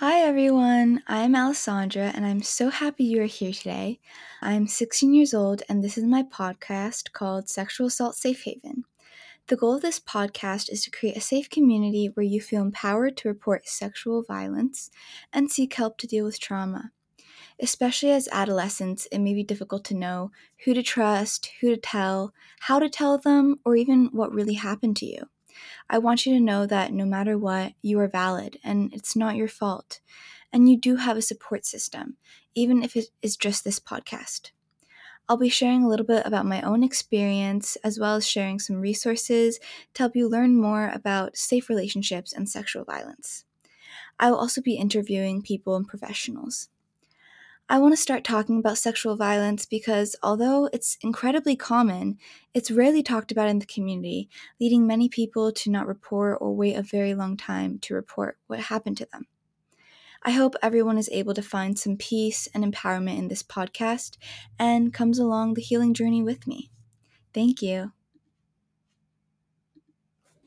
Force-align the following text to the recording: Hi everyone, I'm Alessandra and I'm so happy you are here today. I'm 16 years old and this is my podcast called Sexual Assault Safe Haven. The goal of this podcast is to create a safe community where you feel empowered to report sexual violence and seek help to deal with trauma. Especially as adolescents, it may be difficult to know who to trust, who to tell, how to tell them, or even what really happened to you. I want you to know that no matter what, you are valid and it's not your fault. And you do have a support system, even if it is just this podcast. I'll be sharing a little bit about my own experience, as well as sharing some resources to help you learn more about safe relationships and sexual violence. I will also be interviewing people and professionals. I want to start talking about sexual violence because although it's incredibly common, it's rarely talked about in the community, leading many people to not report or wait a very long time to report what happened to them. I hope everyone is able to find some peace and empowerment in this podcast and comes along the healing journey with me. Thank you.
Hi 0.00 0.20
everyone, 0.20 1.02
I'm 1.08 1.34
Alessandra 1.34 2.12
and 2.14 2.24
I'm 2.24 2.40
so 2.40 2.70
happy 2.70 3.02
you 3.02 3.20
are 3.20 3.24
here 3.24 3.50
today. 3.50 3.98
I'm 4.40 4.68
16 4.68 5.12
years 5.12 5.34
old 5.34 5.64
and 5.68 5.82
this 5.82 5.98
is 5.98 6.04
my 6.04 6.22
podcast 6.22 7.10
called 7.12 7.48
Sexual 7.48 7.88
Assault 7.88 8.14
Safe 8.14 8.40
Haven. 8.44 8.84
The 9.48 9.56
goal 9.56 9.74
of 9.74 9.82
this 9.82 9.98
podcast 9.98 10.70
is 10.70 10.84
to 10.84 10.92
create 10.92 11.16
a 11.16 11.20
safe 11.20 11.50
community 11.50 12.12
where 12.14 12.22
you 12.22 12.40
feel 12.40 12.62
empowered 12.62 13.16
to 13.16 13.28
report 13.28 13.66
sexual 13.66 14.22
violence 14.22 14.88
and 15.32 15.50
seek 15.50 15.74
help 15.74 15.98
to 15.98 16.06
deal 16.06 16.24
with 16.24 16.38
trauma. 16.38 16.92
Especially 17.60 18.12
as 18.12 18.28
adolescents, 18.30 19.08
it 19.10 19.18
may 19.18 19.34
be 19.34 19.42
difficult 19.42 19.84
to 19.86 19.96
know 19.96 20.30
who 20.64 20.74
to 20.74 20.82
trust, 20.84 21.50
who 21.60 21.70
to 21.70 21.76
tell, 21.76 22.32
how 22.60 22.78
to 22.78 22.88
tell 22.88 23.18
them, 23.18 23.56
or 23.64 23.74
even 23.74 24.10
what 24.12 24.32
really 24.32 24.54
happened 24.54 24.96
to 24.98 25.06
you. 25.06 25.24
I 25.90 25.98
want 25.98 26.26
you 26.26 26.34
to 26.34 26.40
know 26.40 26.66
that 26.66 26.92
no 26.92 27.04
matter 27.04 27.38
what, 27.38 27.72
you 27.82 27.98
are 28.00 28.08
valid 28.08 28.58
and 28.64 28.92
it's 28.92 29.16
not 29.16 29.36
your 29.36 29.48
fault. 29.48 30.00
And 30.52 30.68
you 30.68 30.76
do 30.78 30.96
have 30.96 31.16
a 31.16 31.22
support 31.22 31.66
system, 31.66 32.16
even 32.54 32.82
if 32.82 32.96
it 32.96 33.06
is 33.22 33.36
just 33.36 33.64
this 33.64 33.78
podcast. 33.78 34.50
I'll 35.28 35.36
be 35.36 35.50
sharing 35.50 35.84
a 35.84 35.88
little 35.88 36.06
bit 36.06 36.24
about 36.24 36.46
my 36.46 36.62
own 36.62 36.82
experience, 36.82 37.76
as 37.84 37.98
well 37.98 38.16
as 38.16 38.26
sharing 38.26 38.58
some 38.58 38.80
resources 38.80 39.58
to 39.92 40.02
help 40.02 40.16
you 40.16 40.26
learn 40.26 40.58
more 40.58 40.88
about 40.88 41.36
safe 41.36 41.68
relationships 41.68 42.32
and 42.32 42.48
sexual 42.48 42.84
violence. 42.84 43.44
I 44.18 44.30
will 44.30 44.38
also 44.38 44.62
be 44.62 44.76
interviewing 44.76 45.42
people 45.42 45.76
and 45.76 45.86
professionals. 45.86 46.68
I 47.70 47.78
want 47.78 47.92
to 47.92 48.00
start 48.00 48.24
talking 48.24 48.58
about 48.58 48.78
sexual 48.78 49.14
violence 49.14 49.66
because 49.66 50.16
although 50.22 50.70
it's 50.72 50.96
incredibly 51.02 51.54
common, 51.54 52.16
it's 52.54 52.70
rarely 52.70 53.02
talked 53.02 53.30
about 53.30 53.50
in 53.50 53.58
the 53.58 53.66
community, 53.66 54.30
leading 54.58 54.86
many 54.86 55.10
people 55.10 55.52
to 55.52 55.70
not 55.70 55.86
report 55.86 56.38
or 56.40 56.56
wait 56.56 56.76
a 56.76 56.82
very 56.82 57.12
long 57.14 57.36
time 57.36 57.78
to 57.80 57.92
report 57.92 58.38
what 58.46 58.60
happened 58.60 58.96
to 58.98 59.08
them. 59.12 59.26
I 60.22 60.30
hope 60.30 60.54
everyone 60.62 60.96
is 60.96 61.10
able 61.12 61.34
to 61.34 61.42
find 61.42 61.78
some 61.78 61.98
peace 61.98 62.48
and 62.54 62.64
empowerment 62.64 63.18
in 63.18 63.28
this 63.28 63.42
podcast 63.42 64.16
and 64.58 64.94
comes 64.94 65.18
along 65.18 65.52
the 65.54 65.62
healing 65.62 65.92
journey 65.92 66.22
with 66.22 66.46
me. 66.46 66.70
Thank 67.34 67.60
you. 67.60 67.92